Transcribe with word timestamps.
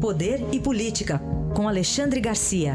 Poder 0.00 0.38
e 0.50 0.58
Política, 0.58 1.20
com 1.54 1.68
Alexandre 1.68 2.22
Garcia. 2.22 2.74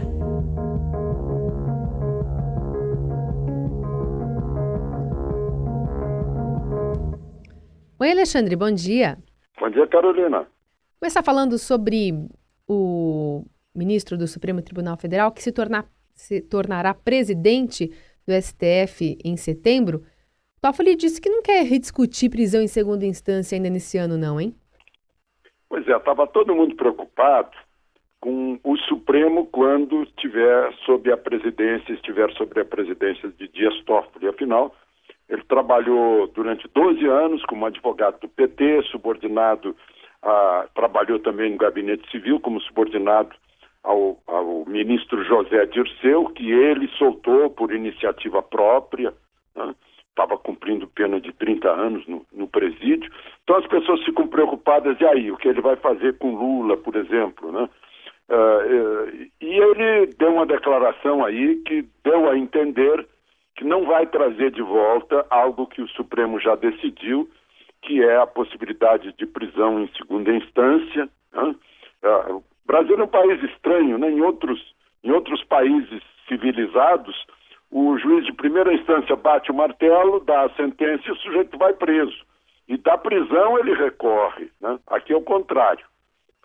Oi, 8.00 8.12
Alexandre, 8.12 8.56
bom 8.56 8.70
dia. 8.70 9.18
Bom 9.60 9.72
dia, 9.72 9.88
Carolina. 9.88 10.46
Começar 11.00 11.24
falando 11.24 11.58
sobre 11.58 12.14
o 12.68 13.44
ministro 13.74 14.20
do 14.20 14.28
Supremo 14.28 14.62
Tribunal 14.62 14.96
Federal 14.96 15.32
que 15.32 15.42
se, 15.42 15.52
tornar, 15.52 15.90
se 16.14 16.42
tornará 16.42 16.94
presidente 16.94 17.92
do 18.28 18.40
STF 18.40 19.18
em 19.26 19.36
setembro. 19.36 20.04
Toffoli 20.62 20.96
disse 20.96 21.20
que 21.20 21.30
não 21.30 21.42
quer 21.42 21.66
rediscutir 21.66 22.30
prisão 22.30 22.62
em 22.62 22.68
segunda 22.68 23.04
instância 23.04 23.56
ainda 23.56 23.72
nesse 23.72 23.98
ano, 23.98 24.16
não, 24.16 24.40
hein? 24.40 24.56
Pois 25.76 25.86
é, 25.90 25.98
estava 25.98 26.26
todo 26.26 26.56
mundo 26.56 26.74
preocupado 26.74 27.52
com 28.22 28.58
o 28.64 28.78
Supremo 28.78 29.46
quando 29.48 30.04
estiver 30.04 30.74
sob 30.86 31.12
a 31.12 31.18
presidência, 31.18 31.92
estiver 31.92 32.32
sob 32.32 32.58
a 32.58 32.64
presidência 32.64 33.28
de 33.38 33.50
Dias 33.50 33.78
Toffoli. 33.84 34.30
Afinal, 34.30 34.74
ele 35.28 35.44
trabalhou 35.44 36.28
durante 36.28 36.66
12 36.74 37.06
anos 37.06 37.44
como 37.44 37.66
advogado 37.66 38.22
do 38.22 38.30
PT, 38.30 38.84
subordinado, 38.84 39.76
a, 40.24 40.66
trabalhou 40.74 41.20
também 41.20 41.52
no 41.52 41.58
gabinete 41.58 42.10
civil 42.10 42.40
como 42.40 42.62
subordinado 42.62 43.36
ao, 43.84 44.18
ao 44.28 44.64
ministro 44.66 45.26
José 45.26 45.66
Dirceu, 45.66 46.30
que 46.30 46.50
ele 46.50 46.88
soltou 46.98 47.50
por 47.50 47.74
iniciativa 47.74 48.42
própria. 48.42 49.14
Né? 49.54 49.76
estava 50.16 50.38
cumprindo 50.38 50.88
pena 50.88 51.20
de 51.20 51.34
30 51.46 51.70
anos 51.70 52.08
no, 52.08 52.26
no, 52.34 52.48
presídio. 52.48 53.12
Então 53.44 53.58
as 53.58 53.68
pessoas 53.68 54.04
ficam 54.04 54.28
preocupadas, 54.28 55.00
e 55.00 55.06
aí, 55.06 55.32
o 55.32 55.38
que 55.38 55.48
ele 55.48 55.62
vai 55.62 55.76
fazer 55.76 56.18
com 56.18 56.36
Lula, 56.36 56.76
por 56.78 56.96
exemplo, 56.96 57.52
né? 57.52 57.70
Uh, 58.28 59.30
e 59.40 59.54
ele 59.54 60.08
deu 60.18 60.34
uma 60.34 60.48
declaração 60.48 61.24
aí 61.24 61.58
que 61.58 61.86
deu 62.04 62.28
a 62.28 62.36
entender 62.36 63.08
que 63.56 63.64
não 63.64 63.86
vai 63.86 64.08
trazer 64.08 64.50
de 64.50 64.64
volta 64.64 65.24
algo 65.30 65.68
que 65.68 65.82
o 65.82 65.88
Supremo 65.90 66.40
já 66.40 66.56
decidiu, 66.56 67.30
que 67.84 68.02
é 68.02 68.18
a 68.18 68.26
possibilidade 68.26 69.14
de 69.16 69.28
prisão 69.28 69.80
em 69.80 69.88
segunda 69.96 70.32
instância. 70.32 71.08
Né? 71.32 71.56
Uh, 72.04 72.38
o 72.38 72.44
Brasil 72.66 72.98
é 72.98 73.04
um 73.04 73.08
país 73.08 73.44
estranho, 73.44 74.00
né? 74.00 74.10
em, 74.10 74.22
outros, 74.22 74.60
em 75.04 75.12
outros 75.12 75.44
países 75.44 76.02
civilizados, 76.28 77.16
o 77.78 77.98
juiz 77.98 78.26
de 78.26 78.32
primeira 78.32 78.74
instância 78.74 79.18
bate 79.18 79.52
o 79.52 79.54
martelo, 79.54 80.22
dá 80.22 80.44
a 80.44 80.50
sentença 80.52 81.04
e 81.06 81.12
o 81.12 81.18
sujeito 81.18 81.58
vai 81.58 81.74
preso. 81.74 82.16
E 82.70 82.78
da 82.78 82.98
prisão 82.98 83.60
ele 83.60 83.74
recorre. 83.74 84.50
Né? 84.62 84.80
Aqui 84.88 85.12
é 85.12 85.18
o 85.18 85.22
contrário. 85.22 85.86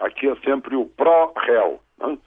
Aqui 0.00 0.28
é 0.28 0.34
sempre 0.44 0.74
o 0.74 0.86
pró-réu. 0.86 1.78
Né? 2.00 2.18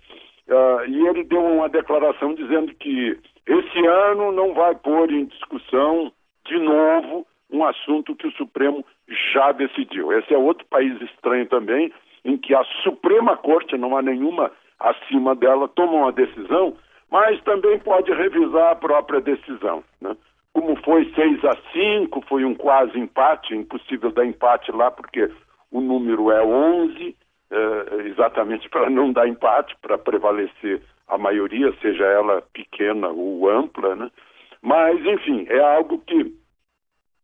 Uh, 0.47 0.85
e 0.87 1.07
ele 1.07 1.25
deu 1.25 1.43
uma 1.43 1.67
declaração 1.67 2.33
dizendo 2.33 2.73
que 2.75 3.19
esse 3.45 3.85
ano 3.85 4.31
não 4.31 4.53
vai 4.53 4.73
pôr 4.73 5.11
em 5.11 5.25
discussão 5.25 6.09
de 6.45 6.57
novo 6.59 7.27
um 7.51 7.65
assunto 7.65 8.15
que 8.15 8.27
o 8.27 8.31
Supremo 8.31 8.85
já 9.33 9.51
decidiu. 9.51 10.13
Esse 10.13 10.33
é 10.33 10.37
outro 10.37 10.65
país 10.67 10.99
estranho 11.01 11.45
também, 11.47 11.91
em 12.23 12.37
que 12.37 12.55
a 12.55 12.63
Suprema 12.83 13.35
Corte, 13.35 13.77
não 13.77 13.97
há 13.97 14.01
nenhuma 14.01 14.49
acima 14.79 15.35
dela, 15.35 15.67
toma 15.67 15.91
uma 15.91 16.11
decisão 16.13 16.77
mas 17.13 17.39
também 17.43 17.77
pode 17.77 18.11
revisar 18.11 18.71
a 18.71 18.75
própria 18.75 19.21
decisão. 19.21 19.83
Né? 20.01 20.17
Como 20.51 20.75
foi 20.77 21.05
6 21.13 21.45
a 21.45 21.55
5, 21.71 22.21
foi 22.27 22.43
um 22.43 22.55
quase 22.55 22.97
empate, 22.97 23.55
impossível 23.55 24.11
dar 24.11 24.25
empate 24.25 24.71
lá 24.71 24.89
porque 24.89 25.29
o 25.71 25.79
número 25.79 26.31
é 26.31 26.43
11, 26.43 27.15
é, 27.51 28.07
exatamente 28.07 28.67
para 28.73 28.89
não 28.89 29.13
dar 29.13 29.27
empate, 29.27 29.75
para 29.79 29.95
prevalecer 29.95 30.81
a 31.07 31.15
maioria, 31.15 31.71
seja 31.83 32.03
ela 32.03 32.41
pequena 32.51 33.09
ou 33.09 33.47
ampla, 33.47 33.95
né? 33.95 34.09
Mas, 34.59 34.99
enfim, 35.05 35.45
é 35.49 35.59
algo 35.59 35.99
que, 35.99 36.33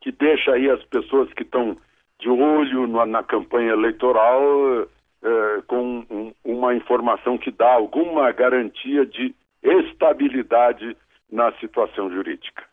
que 0.01 0.11
deixa 0.11 0.51
aí 0.51 0.69
as 0.69 0.83
pessoas 0.83 1.33
que 1.33 1.41
estão 1.41 1.75
de 2.19 2.29
olho 2.29 2.85
na, 2.85 3.07
na 3.07 3.23
campanha 3.23 3.72
eleitoral 3.72 4.88
é, 5.23 5.61
com 5.66 6.05
um, 6.11 6.31
uma 6.45 6.75
informação 6.75 7.39
que 7.39 7.49
dá 7.49 7.73
alguma 7.73 8.31
garantia 8.31 9.03
de 9.03 9.33
estabilidade 9.64 10.96
na 11.31 11.52
situação 11.59 12.09
jurídica. 12.12 12.64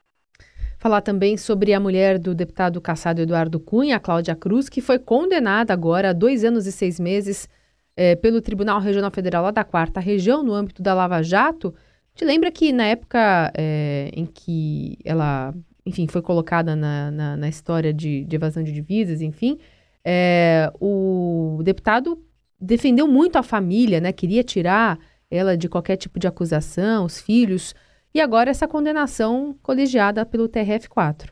Falar 0.78 1.00
também 1.00 1.36
sobre 1.36 1.72
a 1.72 1.80
mulher 1.80 2.18
do 2.18 2.34
deputado 2.34 2.80
caçado 2.80 3.20
Eduardo 3.20 3.58
Cunha, 3.58 3.98
Cláudia 3.98 4.36
Cruz, 4.36 4.68
que 4.68 4.80
foi 4.80 4.98
condenada 4.98 5.72
agora 5.72 6.10
a 6.10 6.12
dois 6.12 6.44
anos 6.44 6.66
e 6.66 6.72
seis 6.72 7.00
meses 7.00 7.48
eh, 7.96 8.14
pelo 8.14 8.40
Tribunal 8.40 8.80
Regional 8.80 9.10
Federal 9.10 9.42
lá 9.42 9.50
da 9.50 9.64
Quarta 9.64 10.00
Região, 10.00 10.42
no 10.42 10.52
âmbito 10.52 10.82
da 10.82 10.94
Lava 10.94 11.22
Jato. 11.22 11.74
Te 12.14 12.24
lembra 12.24 12.50
que 12.50 12.72
na 12.72 12.86
época 12.86 13.52
eh, 13.56 14.10
em 14.12 14.26
que 14.26 14.98
ela, 15.04 15.54
enfim, 15.84 16.06
foi 16.06 16.20
colocada 16.22 16.76
na, 16.76 17.10
na, 17.10 17.36
na 17.36 17.48
história 17.48 17.92
de, 17.92 18.24
de, 18.24 18.36
evasão 18.36 18.62
de 18.62 18.72
divisas, 18.72 19.22
enfim, 19.22 19.58
eh, 20.04 20.70
o 20.78 21.60
deputado 21.64 22.22
defendeu 22.60 23.08
muito 23.08 23.36
a 23.36 23.42
família, 23.42 24.00
né? 24.00 24.12
Queria 24.12 24.44
tirar 24.44 24.98
ela 25.30 25.56
de 25.56 25.68
qualquer 25.68 25.96
tipo 25.96 26.18
de 26.18 26.26
acusação, 26.26 27.04
os 27.04 27.20
filhos, 27.20 27.74
e 28.14 28.20
agora 28.20 28.50
essa 28.50 28.66
condenação 28.66 29.54
colegiada 29.62 30.24
pelo 30.24 30.48
TRF4. 30.48 31.30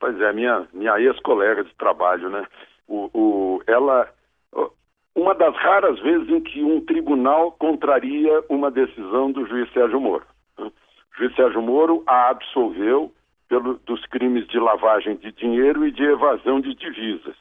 Pois 0.00 0.20
é, 0.20 0.32
minha, 0.32 0.66
minha 0.72 1.00
ex-colega 1.00 1.64
de 1.64 1.74
trabalho, 1.74 2.28
né? 2.30 2.46
O, 2.86 3.10
o, 3.12 3.62
ela, 3.66 4.08
uma 5.14 5.34
das 5.34 5.54
raras 5.56 5.98
vezes 6.00 6.28
em 6.28 6.40
que 6.40 6.62
um 6.62 6.80
tribunal 6.80 7.52
contraria 7.52 8.42
uma 8.48 8.70
decisão 8.70 9.32
do 9.32 9.46
juiz 9.46 9.70
Sérgio 9.72 10.00
Moro. 10.00 10.24
Né? 10.56 10.66
O 10.66 11.18
juiz 11.18 11.34
Sérgio 11.34 11.60
Moro 11.60 12.04
a 12.06 12.30
absolveu 12.30 13.12
pelo, 13.48 13.74
dos 13.84 14.04
crimes 14.06 14.46
de 14.46 14.58
lavagem 14.60 15.16
de 15.16 15.32
dinheiro 15.32 15.86
e 15.86 15.90
de 15.90 16.04
evasão 16.04 16.60
de 16.60 16.74
divisas. 16.74 17.34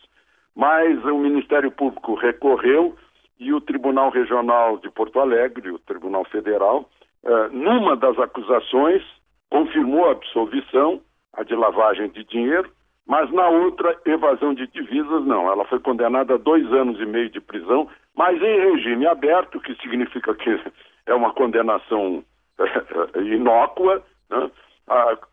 Mas 0.56 1.04
o 1.06 1.18
Ministério 1.20 1.70
Público 1.72 2.16
recorreu 2.16 2.96
e 3.40 3.54
o 3.54 3.62
Tribunal 3.62 4.10
Regional 4.10 4.78
de 4.78 4.90
Porto 4.90 5.20
Alegre, 5.20 5.72
o 5.72 5.80
Tribunal 5.80 6.26
Federal, 6.26 6.90
eh, 7.24 7.50
numa 7.52 7.96
das 7.96 8.18
acusações, 8.20 9.04
confirmou 9.50 10.08
a 10.08 10.12
absolvição, 10.12 11.02
a 11.34 11.44
de 11.44 11.56
lavagem 11.56 12.10
de 12.10 12.24
dinheiro, 12.24 12.70
mas 13.06 13.32
na 13.32 13.48
outra, 13.48 13.98
evasão 14.06 14.54
de 14.54 14.68
divisas, 14.68 15.26
não. 15.26 15.50
Ela 15.50 15.66
foi 15.66 15.80
condenada 15.80 16.34
a 16.34 16.38
dois 16.38 16.66
anos 16.74 17.00
e 17.00 17.06
meio 17.06 17.30
de 17.30 17.40
prisão, 17.40 17.88
mas 18.16 18.42
em 18.42 18.72
regime 18.72 19.06
aberto, 19.06 19.60
que 19.62 19.76
significa 19.76 20.34
que 20.36 20.60
é 21.06 21.14
uma 21.14 21.32
condenação 21.34 22.24
eh, 22.60 23.22
inócua, 23.22 24.04
né? 24.30 24.52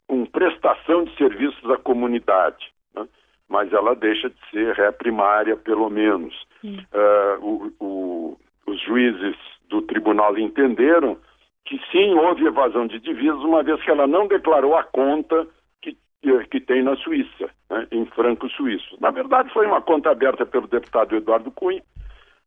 com 0.08 0.26
prestação 0.26 1.04
de 1.04 1.16
serviços 1.16 1.70
à 1.70 1.76
comunidade 1.76 2.74
mas 3.48 3.72
ela 3.72 3.94
deixa 3.94 4.30
de 4.30 4.36
ser 4.50 4.74
ré 4.74 4.90
primária, 4.92 5.56
pelo 5.56 5.88
menos. 5.90 6.34
Uh, 6.64 7.38
o, 7.40 7.72
o, 7.80 8.38
os 8.66 8.80
juízes 8.82 9.36
do 9.68 9.82
tribunal 9.82 10.38
entenderam 10.38 11.16
que 11.64 11.80
sim, 11.90 12.14
houve 12.14 12.46
evasão 12.46 12.86
de 12.86 12.98
divisas, 13.00 13.40
uma 13.40 13.62
vez 13.62 13.82
que 13.82 13.90
ela 13.90 14.06
não 14.06 14.26
declarou 14.26 14.76
a 14.76 14.84
conta 14.84 15.46
que, 15.80 15.96
que 16.50 16.60
tem 16.60 16.82
na 16.82 16.96
Suíça, 16.96 17.50
né, 17.70 17.86
em 17.90 18.04
franco 18.06 18.48
suíço. 18.50 18.96
Na 19.00 19.10
verdade, 19.10 19.52
foi 19.52 19.66
uma 19.66 19.80
conta 19.80 20.10
aberta 20.10 20.44
pelo 20.44 20.66
deputado 20.66 21.16
Eduardo 21.16 21.50
Cunha 21.50 21.82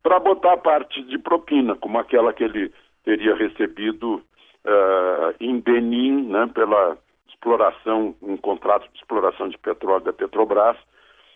para 0.03 0.19
botar 0.19 0.57
parte 0.57 1.01
de 1.03 1.17
propina, 1.17 1.75
como 1.75 1.97
aquela 1.99 2.31
que 2.31 2.43
ele 2.43 2.71
teria 3.03 3.35
recebido 3.35 4.15
uh, 4.15 5.35
em 5.39 5.59
Benin, 5.59 6.27
né, 6.27 6.49
pela 6.53 6.97
exploração, 7.37 8.15
um 8.21 8.35
contrato 8.35 8.89
de 8.91 8.99
exploração 8.99 9.47
de 9.47 9.57
petróleo 9.57 10.03
da 10.03 10.13
Petrobras, 10.13 10.77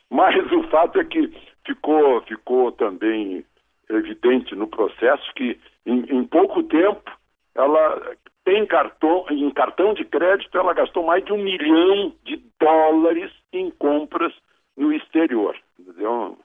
mas 0.10 0.36
o 0.52 0.64
fato 0.64 1.00
é 1.00 1.06
que 1.06 1.32
ficou, 1.66 2.22
ficou 2.24 2.72
também 2.72 3.46
evidente 3.90 4.56
no 4.56 4.68
processo 4.68 5.24
que 5.36 5.60
em, 5.86 6.00
em 6.10 6.24
pouco 6.26 6.64
tempo 6.64 7.12
ela 7.56 8.16
tem 8.44 8.66
cartão, 8.66 9.26
em 9.30 9.50
cartão 9.52 9.94
de 9.94 10.04
crédito 10.06 10.58
ela 10.58 10.74
gastou 10.74 11.06
mais 11.06 11.24
de 11.24 11.32
um 11.32 11.38
milhão 11.38 12.14
de 12.24 12.42
dólares 12.60 13.32
em 13.54 13.70
compras 13.72 14.34
no 14.76 14.92
exterior. 14.92 15.56
Entendeu? 15.80 16.38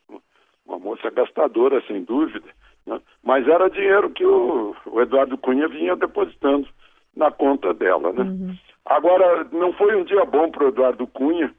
Uma 0.67 0.79
moça 0.79 1.11
gastadora, 1.11 1.83
sem 1.87 2.03
dúvida, 2.05 2.49
né? 2.87 3.01
mas 3.23 3.47
era 3.49 3.71
dinheiro 3.71 4.11
que 4.11 4.25
o, 4.25 4.75
o, 4.87 5.01
Eduardo 5.01 5.39
Cunha 5.39 5.69
vinha 5.69 5.97
depositando 5.97 6.69
na 7.17 7.31
conta 7.31 7.73
dela. 7.73 8.13
Né? 8.13 8.23
Uhum. 8.23 8.57
Agora, 8.87 9.47
não 9.53 9.73
foi 9.73 9.97
um 9.97 10.05
dia 10.05 10.25
bom 10.25 10.51
para 10.51 10.65
o 10.65 10.69
Eduardo 10.69 11.07
Cunha, 11.09 11.53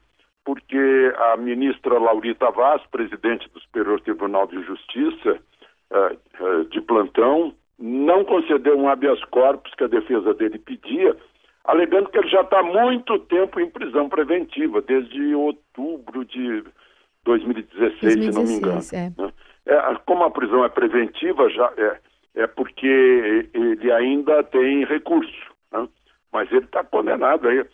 porque 0.44 1.12
a 1.32 1.36
ministra 1.36 1.98
Laurita 1.98 2.50
Vaz, 2.50 2.82
presidente 2.90 3.48
do 3.50 3.60
Superior 3.60 4.00
Tribunal 4.00 4.46
de 4.46 4.62
Justiça, 4.62 5.38
uh, 5.90 6.42
uh, 6.42 6.64
de 6.70 6.80
plantão, 6.80 7.54
não 7.78 8.24
concedeu 8.24 8.78
um 8.78 8.88
habeas 8.88 9.22
corpus 9.26 9.72
que 9.74 9.84
a 9.84 9.88
defesa 9.88 10.32
dele 10.32 10.58
pedia, 10.58 11.14
alegando 11.64 12.08
que 12.08 12.18
ele 12.18 12.28
já 12.28 12.40
está 12.40 12.60
há 12.60 12.62
muito 12.62 13.18
tempo 13.20 13.60
em 13.60 13.68
prisão 13.68 14.08
preventiva, 14.08 14.80
desde 14.80 15.34
outubro 15.34 16.24
de 16.24 16.64
2016, 17.24 18.00
2016 18.00 18.24
se 18.24 18.32
não 18.32 18.44
me 18.44 18.54
engano. 18.54 18.80
É. 18.92 19.22
Né? 19.22 19.32
É, 19.66 19.94
como 20.06 20.24
a 20.24 20.30
prisão 20.30 20.64
é 20.64 20.68
preventiva, 20.70 21.50
já 21.50 21.70
é, 21.76 21.98
é 22.36 22.46
porque 22.46 23.50
ele 23.52 23.92
ainda 23.92 24.42
tem 24.44 24.86
recurso. 24.86 25.47
Mas 26.38 26.52
ele 26.52 26.66
está 26.66 26.84
condenado 26.84 27.48
aí 27.48 27.66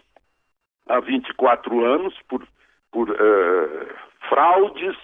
a 0.88 0.98
24 0.98 1.84
anos 1.84 2.14
por, 2.26 2.42
por 2.90 3.10
uh, 3.10 3.86
fraudes 4.26 4.96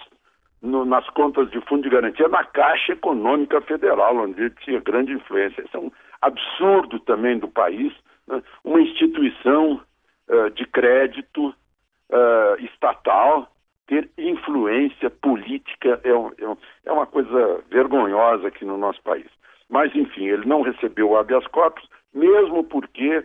no, 0.63 0.83
nas 0.83 1.07
contas 1.11 1.47
de 1.51 1.61
fundo 1.61 1.83
de 1.83 1.89
garantia 1.89 2.27
na 2.27 2.43
Caixa 2.43 2.93
Econômica 2.93 3.61
Federal, 3.61 4.17
onde 4.17 4.41
ele 4.41 4.55
tinha 4.63 4.79
grande 4.79 5.13
influência. 5.13 5.61
Isso 5.61 5.77
é 5.77 5.79
um 5.79 5.91
absurdo 6.23 6.99
também 7.01 7.37
do 7.37 7.47
país. 7.47 7.93
Né? 8.27 8.41
Uma 8.63 8.81
instituição 8.81 9.79
uh, 10.27 10.49
de 10.49 10.65
crédito 10.65 11.49
uh, 11.49 12.65
estatal 12.65 13.47
ter 13.85 14.09
influência 14.17 15.11
política 15.11 16.01
é, 16.03 16.09
é, 16.09 16.57
é, 16.85 16.91
uma 16.91 17.05
coisa 17.05 17.63
vergonhosa 17.69 18.47
aqui 18.47 18.65
no 18.65 18.75
nosso 18.75 19.03
país. 19.03 19.27
Mas, 19.69 19.95
enfim, 19.95 20.25
ele 20.25 20.47
não 20.47 20.63
recebeu 20.63 21.11
o 21.11 21.17
habeas 21.17 21.45
corpus, 21.45 21.87
mesmo 22.11 22.63
porque 22.63 23.23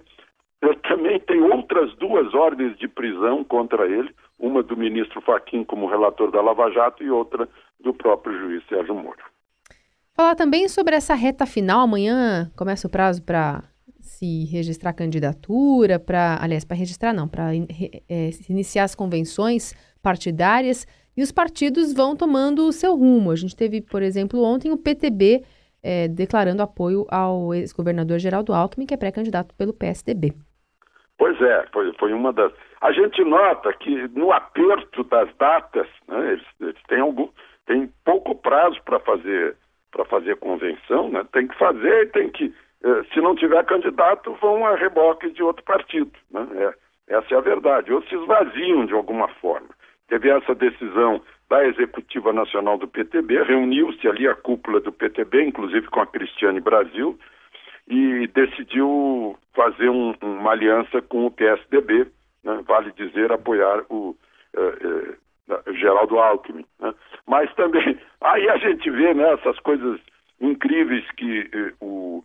também 0.88 1.20
tem 1.20 1.42
outras 1.42 1.94
duas 1.96 2.32
ordens 2.34 2.76
de 2.78 2.88
prisão 3.06 3.44
contra 3.44 3.86
ele, 3.86 4.12
uma 4.38 4.62
do 4.62 4.76
ministro 4.76 5.20
Faquim 5.20 5.64
como 5.64 5.88
relator 5.88 6.30
da 6.30 6.40
Lava 6.40 6.70
Jato 6.70 7.02
e 7.02 7.10
outra 7.10 7.48
do 7.80 7.94
próprio 7.94 8.38
juiz 8.38 8.62
Sérgio 8.68 8.94
Moro. 8.94 9.22
Falar 10.14 10.34
também 10.34 10.68
sobre 10.68 10.96
essa 10.96 11.14
reta 11.14 11.46
final. 11.46 11.80
Amanhã 11.80 12.50
começa 12.56 12.88
o 12.88 12.90
prazo 12.90 13.22
para 13.22 13.62
se 14.00 14.44
registrar 14.46 14.92
candidatura, 14.92 15.98
para, 15.98 16.38
aliás, 16.40 16.64
para 16.64 16.76
registrar 16.76 17.12
não, 17.12 17.28
para 17.28 17.54
é, 17.54 18.30
iniciar 18.48 18.84
as 18.84 18.94
convenções 18.94 19.74
partidárias 20.02 20.86
e 21.16 21.22
os 21.22 21.32
partidos 21.32 21.92
vão 21.92 22.16
tomando 22.16 22.66
o 22.66 22.72
seu 22.72 22.96
rumo. 22.96 23.30
A 23.30 23.36
gente 23.36 23.54
teve, 23.54 23.80
por 23.80 24.02
exemplo, 24.02 24.42
ontem 24.42 24.70
o 24.72 24.76
PTB 24.76 25.44
é, 25.82 26.08
declarando 26.08 26.62
apoio 26.62 27.06
ao 27.10 27.54
ex-governador 27.54 28.18
Geraldo 28.18 28.52
Alckmin, 28.52 28.86
que 28.86 28.94
é 28.94 28.96
pré-candidato 28.96 29.54
pelo 29.54 29.72
PSDB. 29.72 30.32
Pois 31.18 31.40
é, 31.40 31.66
foi, 31.72 31.92
foi 31.98 32.12
uma 32.12 32.32
das. 32.32 32.52
A 32.80 32.92
gente 32.92 33.24
nota 33.24 33.72
que 33.72 34.08
no 34.08 34.32
aperto 34.32 35.02
das 35.04 35.34
datas, 35.36 35.88
né, 36.08 36.32
eles, 36.32 36.46
eles 36.60 36.82
têm 36.88 37.00
algum, 37.00 37.28
tem 37.66 37.90
pouco 38.04 38.34
prazo 38.34 38.80
para 38.84 39.00
fazer 39.00 39.56
para 39.92 40.04
fazer 40.04 40.36
convenção, 40.36 41.08
né? 41.08 41.24
Tem 41.32 41.46
que 41.48 41.56
fazer, 41.56 42.10
tem 42.10 42.28
que 42.28 42.52
eh, 42.84 43.02
se 43.14 43.20
não 43.20 43.34
tiver 43.34 43.64
candidato 43.64 44.36
vão 44.42 44.66
a 44.66 44.76
reboque 44.76 45.30
de 45.30 45.42
outro 45.42 45.64
partido, 45.64 46.12
né? 46.30 46.46
É, 46.54 47.16
essa 47.16 47.34
é 47.34 47.38
a 47.38 47.40
verdade. 47.40 47.92
Ou 47.92 48.02
se 48.02 48.14
esvaziam 48.14 48.84
de 48.84 48.92
alguma 48.92 49.28
forma. 49.28 49.68
Teve 50.08 50.28
essa 50.28 50.54
decisão 50.54 51.22
da 51.48 51.64
Executiva 51.66 52.32
Nacional 52.32 52.76
do 52.76 52.88
PTB, 52.88 53.42
reuniu-se 53.44 54.06
ali 54.08 54.28
a 54.28 54.34
cúpula 54.34 54.80
do 54.80 54.92
PTB, 54.92 55.44
inclusive 55.44 55.86
com 55.88 56.00
a 56.00 56.06
Cristiane 56.06 56.60
Brasil, 56.60 57.18
e 57.88 58.26
decidiu 58.28 59.36
fazer 59.54 59.88
um, 59.88 60.14
uma 60.20 60.50
aliança 60.50 61.00
com 61.02 61.26
o 61.26 61.30
PSDB, 61.30 62.06
né? 62.46 62.62
vale 62.66 62.92
dizer, 62.92 63.32
apoiar 63.32 63.84
o 63.90 64.16
uh, 64.56 65.52
uh, 65.52 65.74
Geraldo 65.74 66.18
Alckmin. 66.18 66.64
Né? 66.80 66.94
Mas 67.26 67.52
também, 67.54 67.98
aí 68.22 68.48
a 68.48 68.56
gente 68.56 68.88
vê 68.88 69.12
né, 69.12 69.34
essas 69.34 69.58
coisas 69.60 70.00
incríveis 70.40 71.04
que 71.12 71.50
uh, 71.82 71.84
o, 71.84 72.24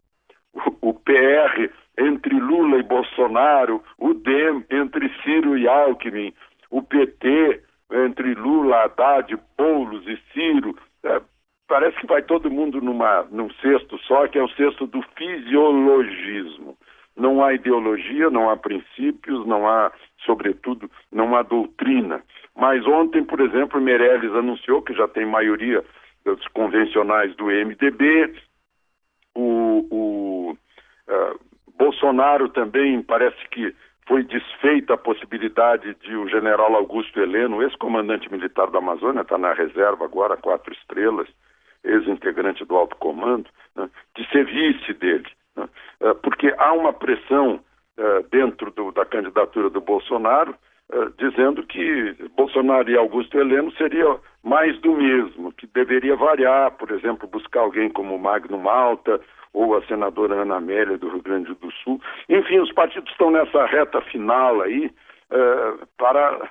o 0.81 0.93
PR 0.93 1.69
entre 1.97 2.39
Lula 2.39 2.77
e 2.77 2.83
Bolsonaro, 2.83 3.83
o 3.97 4.13
DEM 4.13 4.63
entre 4.69 5.09
Ciro 5.23 5.57
e 5.57 5.67
Alckmin, 5.67 6.33
o 6.69 6.81
PT 6.81 7.61
entre 7.91 8.33
Lula, 8.35 8.85
Haddad, 8.85 9.37
Boulos 9.57 10.07
e 10.07 10.17
Ciro, 10.31 10.77
é, 11.03 11.21
parece 11.67 11.97
que 11.99 12.07
vai 12.07 12.21
todo 12.21 12.49
mundo 12.49 12.79
numa, 12.79 13.23
num 13.31 13.49
cesto 13.55 13.97
só, 13.99 14.27
que 14.27 14.37
é 14.37 14.43
o 14.43 14.49
cesto 14.49 14.87
do 14.87 15.01
fisiologismo. 15.17 16.77
Não 17.15 17.43
há 17.43 17.53
ideologia, 17.53 18.29
não 18.29 18.49
há 18.49 18.57
princípios, 18.57 19.45
não 19.45 19.67
há, 19.67 19.91
sobretudo, 20.25 20.89
não 21.11 21.35
há 21.35 21.41
doutrina. 21.41 22.23
Mas 22.55 22.85
ontem, 22.85 23.23
por 23.23 23.39
exemplo, 23.39 23.81
Meirelles 23.81 24.33
anunciou 24.33 24.81
que 24.81 24.93
já 24.93 25.07
tem 25.07 25.25
maioria 25.25 25.83
dos 26.23 26.47
convencionais 26.49 27.35
do 27.35 27.45
MDB, 27.45 28.33
o, 29.35 29.87
o 29.89 30.51
uh, 30.51 31.39
Bolsonaro 31.77 32.49
também 32.49 33.01
parece 33.01 33.37
que 33.49 33.73
foi 34.07 34.23
desfeita 34.23 34.95
a 34.95 34.97
possibilidade 34.97 35.95
de 35.95 36.15
o 36.15 36.27
general 36.27 36.75
Augusto 36.75 37.19
Heleno, 37.19 37.63
ex-comandante 37.63 38.31
militar 38.31 38.69
da 38.69 38.79
Amazônia, 38.79 39.21
está 39.21 39.37
na 39.37 39.53
reserva 39.53 40.05
agora, 40.05 40.35
quatro 40.37 40.73
estrelas, 40.73 41.27
ex-integrante 41.83 42.65
do 42.65 42.75
alto 42.75 42.95
comando, 42.97 43.49
né, 43.75 43.89
de 44.15 44.27
ser 44.29 44.45
vice 44.45 44.93
dele. 44.93 45.27
Né, 45.55 45.67
uh, 46.01 46.15
porque 46.15 46.53
há 46.57 46.73
uma 46.73 46.93
pressão 46.93 47.59
uh, 47.97 48.27
dentro 48.29 48.71
do, 48.71 48.91
da 48.91 49.05
candidatura 49.05 49.69
do 49.69 49.81
Bolsonaro, 49.81 50.55
uh, 50.91 51.09
dizendo 51.17 51.63
que 51.63 52.15
Bolsonaro 52.35 52.89
e 52.89 52.97
Augusto 52.97 53.37
Heleno 53.37 53.71
seria 53.73 54.17
mais 54.43 54.79
do 54.81 54.95
mesmo, 54.95 55.51
que 55.53 55.67
deveria 55.67 56.15
variar, 56.15 56.71
por 56.71 56.91
exemplo, 56.91 57.27
buscar 57.27 57.61
alguém 57.61 57.89
como 57.89 58.17
Magno 58.17 58.57
Malta 58.57 59.19
ou 59.53 59.75
a 59.75 59.85
senadora 59.85 60.41
Ana 60.41 60.55
Amélia 60.55 60.97
do 60.97 61.09
Rio 61.09 61.21
Grande 61.21 61.53
do 61.53 61.71
Sul. 61.71 62.01
Enfim, 62.29 62.59
os 62.59 62.71
partidos 62.71 63.11
estão 63.11 63.31
nessa 63.31 63.65
reta 63.65 64.01
final 64.01 64.61
aí 64.61 64.89
para 65.97 66.49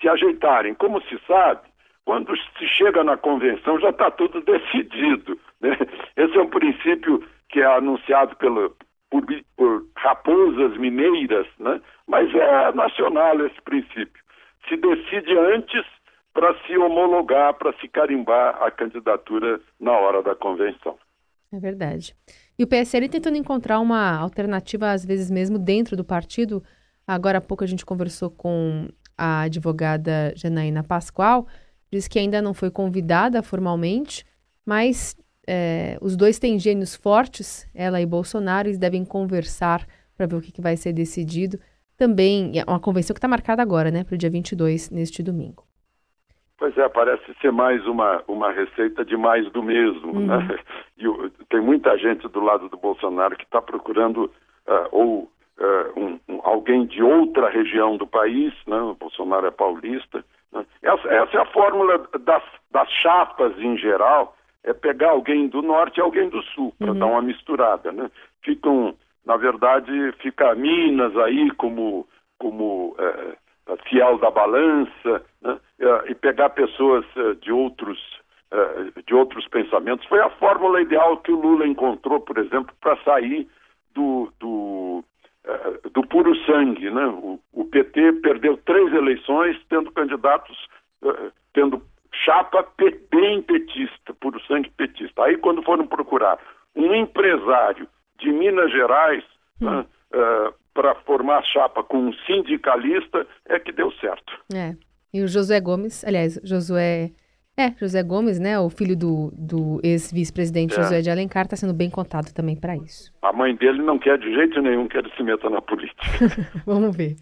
se 0.00 0.08
ajeitarem. 0.08 0.74
Como 0.74 1.00
se 1.02 1.18
sabe, 1.26 1.62
quando 2.06 2.34
se 2.36 2.66
chega 2.68 3.02
na 3.02 3.16
convenção, 3.16 3.80
já 3.80 3.90
está 3.90 4.10
tudo 4.10 4.40
decidido. 4.46 5.38
Né? 5.60 5.76
Esse 6.16 6.38
é 6.38 6.40
um 6.40 6.48
princípio 6.48 7.22
que 7.48 7.60
é 7.60 7.66
anunciado 7.66 8.36
pelo, 8.36 8.76
por, 9.10 9.24
por 9.56 9.86
raposas 9.96 10.76
mineiras, 10.78 11.46
né? 11.58 11.80
mas 12.06 12.32
é 12.34 12.72
nacional 12.72 13.44
esse 13.46 13.60
princípio. 13.62 14.22
Se 14.68 14.76
decide 14.76 15.36
antes 15.38 15.84
para 16.32 16.54
se 16.66 16.76
homologar, 16.76 17.54
para 17.54 17.72
se 17.80 17.88
carimbar 17.88 18.62
a 18.62 18.70
candidatura 18.70 19.60
na 19.80 19.92
hora 19.92 20.22
da 20.22 20.34
convenção. 20.34 20.98
É 21.52 21.58
verdade. 21.58 22.14
E 22.58 22.64
o 22.64 22.66
PSL 22.66 23.08
tentando 23.08 23.36
encontrar 23.36 23.78
uma 23.80 24.16
alternativa, 24.18 24.90
às 24.90 25.04
vezes 25.04 25.30
mesmo 25.30 25.58
dentro 25.58 25.96
do 25.96 26.04
partido. 26.04 26.62
Agora 27.06 27.38
há 27.38 27.40
pouco 27.40 27.64
a 27.64 27.66
gente 27.66 27.86
conversou 27.86 28.30
com 28.30 28.88
a 29.16 29.42
advogada 29.42 30.34
Janaína 30.36 30.82
Pascoal 30.82 31.46
diz 31.90 32.08
que 32.08 32.18
ainda 32.18 32.42
não 32.42 32.52
foi 32.52 32.70
convidada 32.70 33.42
formalmente, 33.42 34.24
mas 34.64 35.16
é, 35.46 35.96
os 36.00 36.16
dois 36.16 36.38
têm 36.38 36.58
gênios 36.58 36.94
fortes, 36.94 37.68
ela 37.74 38.00
e 38.00 38.06
Bolsonaro, 38.06 38.68
eles 38.68 38.78
devem 38.78 39.04
conversar 39.04 39.86
para 40.16 40.26
ver 40.26 40.36
o 40.36 40.40
que, 40.40 40.52
que, 40.52 40.60
vai 40.60 40.76
ser 40.76 40.92
decidido. 40.92 41.58
Também 41.96 42.52
é 42.58 42.64
uma 42.68 42.80
convenção 42.80 43.14
que 43.14 43.18
está 43.18 43.28
marcada 43.28 43.62
agora, 43.62 43.90
né, 43.90 44.04
para 44.04 44.14
o 44.14 44.18
dia 44.18 44.30
22, 44.30 44.90
neste 44.90 45.22
domingo. 45.22 45.64
Pois 46.58 46.76
é, 46.78 46.88
parece 46.88 47.22
ser 47.40 47.52
mais 47.52 47.86
uma, 47.86 48.22
uma 48.26 48.50
receita 48.50 49.04
de 49.04 49.16
mais 49.16 49.50
do 49.52 49.62
mesmo. 49.62 50.20
Né? 50.20 50.36
Uhum. 50.36 50.46
Né? 50.48 50.58
E 50.98 51.30
tem 51.50 51.60
muita 51.60 51.98
gente 51.98 52.26
do 52.26 52.40
lado 52.40 52.70
do 52.70 52.76
Bolsonaro 52.78 53.36
que 53.36 53.44
está 53.44 53.60
procurando 53.60 54.24
uh, 54.66 54.88
ou 54.90 55.30
uh, 55.58 56.00
um, 56.00 56.18
um, 56.26 56.40
alguém 56.42 56.86
de 56.86 57.02
outra 57.02 57.50
região 57.50 57.98
do 57.98 58.06
país, 58.06 58.54
né? 58.66 58.80
o 58.80 58.94
Bolsonaro 58.94 59.46
é 59.46 59.50
paulista, 59.50 60.24
essa, 60.82 61.08
essa 61.08 61.36
é 61.36 61.40
a 61.40 61.46
fórmula 61.46 61.98
das, 62.20 62.42
das 62.70 62.88
chapas 62.90 63.52
em 63.58 63.76
geral, 63.76 64.35
é 64.66 64.74
pegar 64.74 65.10
alguém 65.10 65.48
do 65.48 65.62
norte 65.62 65.98
e 65.98 66.02
alguém 66.02 66.28
do 66.28 66.42
sul, 66.42 66.74
para 66.78 66.90
uhum. 66.92 66.98
dar 66.98 67.06
uma 67.06 67.22
misturada, 67.22 67.92
né? 67.92 68.10
Ficam, 68.42 68.94
na 69.24 69.36
verdade, 69.36 70.12
fica 70.20 70.54
Minas 70.54 71.16
aí 71.16 71.50
como, 71.52 72.06
como 72.38 72.94
é, 72.98 73.36
fiel 73.88 74.18
da 74.18 74.30
balança, 74.30 75.24
né? 75.40 75.58
e 76.08 76.14
pegar 76.14 76.50
pessoas 76.50 77.04
é, 77.16 77.34
de 77.34 77.52
outros 77.52 77.98
é, 78.50 79.02
de 79.06 79.14
outros 79.14 79.46
pensamentos. 79.48 80.06
Foi 80.06 80.20
a 80.20 80.30
fórmula 80.30 80.80
ideal 80.80 81.16
que 81.18 81.32
o 81.32 81.40
Lula 81.40 81.66
encontrou, 81.66 82.20
por 82.20 82.38
exemplo, 82.38 82.74
para 82.80 82.96
sair 83.02 83.48
do, 83.92 84.32
do, 84.38 85.04
é, 85.44 85.88
do 85.90 86.06
puro 86.06 86.34
sangue. 86.44 86.88
Né? 86.90 87.06
O, 87.06 87.40
o, 87.52 87.64
PT 87.64 88.14
perdeu 88.22 88.56
três 88.58 88.92
eleições 88.92 89.56
tendo 89.68 89.90
candidatos, 89.90 90.56
tendo 91.52 91.82
chapa 92.26 92.66
bem 93.10 93.40
petista, 93.42 94.12
puro 94.20 94.40
sangue 94.46 94.70
petista. 94.70 95.22
Aí 95.22 95.38
quando 95.38 95.62
foram 95.62 95.86
procurar 95.86 96.38
um 96.74 96.92
empresário 96.94 97.88
de 98.18 98.32
Minas 98.32 98.70
Gerais 98.72 99.24
hum. 99.62 99.68
uh, 99.68 99.80
uh, 99.80 100.54
para 100.74 100.94
formar 101.06 101.42
chapa 101.44 101.84
com 101.84 101.98
um 101.98 102.12
sindicalista, 102.26 103.26
é 103.48 103.58
que 103.60 103.72
deu 103.72 103.92
certo. 103.92 104.32
É. 104.52 104.74
E 105.14 105.22
o 105.22 105.28
Josué 105.28 105.60
Gomes, 105.60 106.04
aliás, 106.04 106.38
Josué 106.44 107.12
é, 107.58 107.72
José 107.80 108.02
Gomes, 108.02 108.38
né, 108.38 108.58
o 108.58 108.68
filho 108.68 108.94
do, 108.94 109.32
do 109.32 109.80
ex-vice-presidente 109.82 110.78
é. 110.78 110.82
José 110.82 111.00
de 111.00 111.10
Alencar, 111.10 111.44
está 111.44 111.56
sendo 111.56 111.72
bem 111.72 111.88
contado 111.88 112.30
também 112.34 112.54
para 112.54 112.76
isso. 112.76 113.10
A 113.22 113.32
mãe 113.32 113.56
dele 113.56 113.82
não 113.82 113.98
quer 113.98 114.18
de 114.18 114.30
jeito 114.34 114.60
nenhum 114.60 114.86
que 114.86 114.98
ele 114.98 115.10
se 115.16 115.22
meta 115.22 115.48
na 115.48 115.62
política. 115.62 116.02
Vamos 116.66 116.94
ver. 116.94 117.16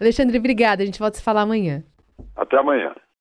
Alexandre, 0.00 0.38
obrigada. 0.38 0.84
A 0.84 0.86
gente 0.86 1.00
volta 1.00 1.16
a 1.16 1.18
se 1.18 1.24
falar 1.24 1.42
amanhã. 1.42 1.82
Até 2.36 2.58
amanhã. 2.58 2.94